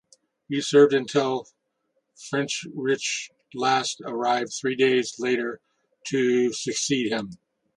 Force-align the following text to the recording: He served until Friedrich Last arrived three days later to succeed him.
He 0.49 0.61
served 0.61 0.95
until 0.95 1.45
Friedrich 2.15 3.03
Last 3.53 4.01
arrived 4.03 4.51
three 4.51 4.75
days 4.75 5.19
later 5.19 5.61
to 6.07 6.51
succeed 6.53 7.11
him. 7.11 7.33